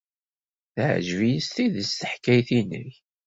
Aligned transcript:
Teɛjeb-iyi 0.73 1.41
s 1.45 1.49
tidet 1.55 1.97
teḥkayt-nnek. 2.01 2.93